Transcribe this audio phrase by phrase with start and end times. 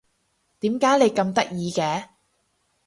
[0.61, 2.07] 點解你咁得意嘅？